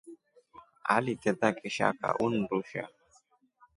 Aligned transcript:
Aliteta 0.95 1.47
kishaka 1.59 2.07
undusha. 2.25 2.83